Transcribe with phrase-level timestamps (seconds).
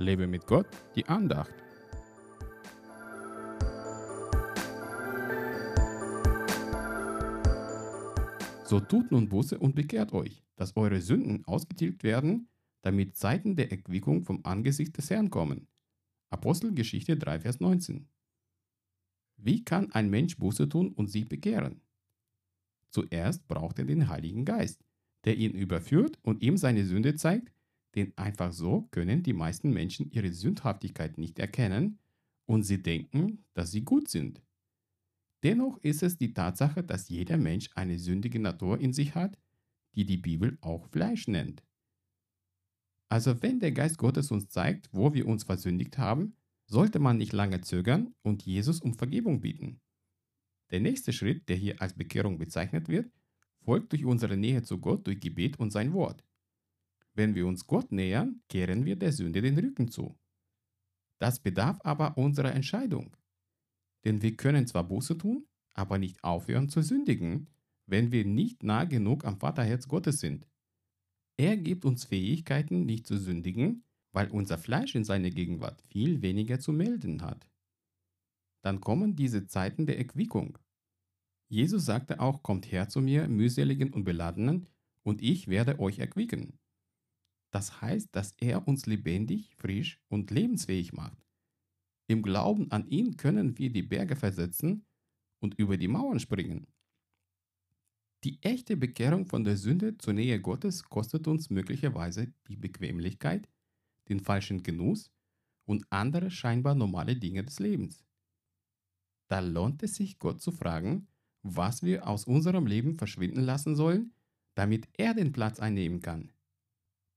[0.00, 0.66] Lebe mit Gott,
[0.96, 1.52] die Andacht.
[8.64, 12.48] So tut nun Buße und bekehrt euch, dass eure Sünden ausgetilgt werden,
[12.80, 15.68] damit Zeiten der Erquickung vom Angesicht des Herrn kommen.
[16.30, 18.08] Apostelgeschichte 3, Vers 19.
[19.36, 21.82] Wie kann ein Mensch Buße tun und sich bekehren?
[22.88, 24.82] Zuerst braucht er den Heiligen Geist,
[25.24, 27.52] der ihn überführt und ihm seine Sünde zeigt,
[27.94, 31.98] denn einfach so können die meisten Menschen ihre Sündhaftigkeit nicht erkennen
[32.46, 34.42] und sie denken, dass sie gut sind.
[35.42, 39.38] Dennoch ist es die Tatsache, dass jeder Mensch eine sündige Natur in sich hat,
[39.94, 41.62] die die Bibel auch Fleisch nennt.
[43.08, 46.36] Also wenn der Geist Gottes uns zeigt, wo wir uns versündigt haben,
[46.66, 49.80] sollte man nicht lange zögern und Jesus um Vergebung bitten.
[50.70, 53.10] Der nächste Schritt, der hier als Bekehrung bezeichnet wird,
[53.62, 56.24] folgt durch unsere Nähe zu Gott durch Gebet und sein Wort.
[57.20, 60.18] Wenn wir uns Gott nähern, kehren wir der Sünde den Rücken zu.
[61.20, 63.14] Das bedarf aber unserer Entscheidung.
[64.06, 67.50] Denn wir können zwar Buße tun, aber nicht aufhören zu sündigen,
[67.84, 70.48] wenn wir nicht nah genug am Vaterherz Gottes sind.
[71.36, 76.58] Er gibt uns Fähigkeiten, nicht zu sündigen, weil unser Fleisch in seiner Gegenwart viel weniger
[76.58, 77.50] zu melden hat.
[78.64, 80.56] Dann kommen diese Zeiten der Erquickung.
[81.50, 84.70] Jesus sagte auch, kommt her zu mir, mühseligen und beladenen,
[85.02, 86.58] und ich werde euch erquicken.
[87.50, 91.18] Das heißt, dass er uns lebendig, frisch und lebensfähig macht.
[92.06, 94.84] Im Glauben an ihn können wir die Berge versetzen
[95.40, 96.66] und über die Mauern springen.
[98.22, 103.48] Die echte Bekehrung von der Sünde zur Nähe Gottes kostet uns möglicherweise die Bequemlichkeit,
[104.08, 105.10] den falschen Genuss
[105.64, 108.04] und andere scheinbar normale Dinge des Lebens.
[109.28, 111.08] Da lohnt es sich, Gott zu fragen,
[111.42, 114.12] was wir aus unserem Leben verschwinden lassen sollen,
[114.54, 116.32] damit er den Platz einnehmen kann.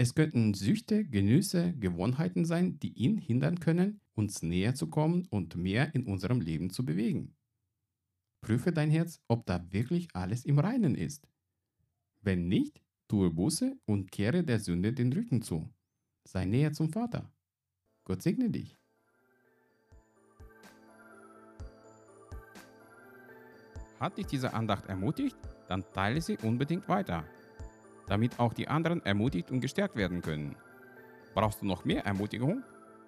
[0.00, 5.56] Es könnten Süchte, Genüsse, Gewohnheiten sein, die ihn hindern können, uns näher zu kommen und
[5.56, 7.36] mehr in unserem Leben zu bewegen.
[8.40, 11.28] Prüfe dein Herz, ob da wirklich alles im Reinen ist.
[12.22, 15.68] Wenn nicht, tue Buße und kehre der Sünde den Rücken zu.
[16.26, 17.30] Sei näher zum Vater.
[18.04, 18.78] Gott segne dich.
[23.98, 25.36] Hat dich diese Andacht ermutigt?
[25.68, 27.26] Dann teile sie unbedingt weiter,
[28.06, 30.54] damit auch die anderen ermutigt und gestärkt werden können.
[31.34, 32.62] Brauchst du noch mehr Ermutigung?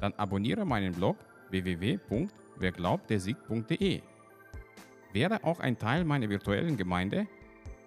[0.00, 1.16] Dann abonniere meinen Blog
[1.50, 4.02] www.werglaubtdersieg.de
[5.16, 7.26] werde auch ein Teil meiner virtuellen Gemeinde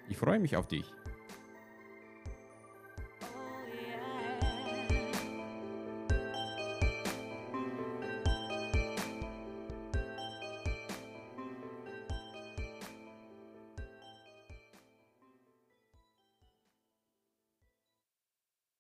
[0.08, 0.90] Ich freue mich auf dich.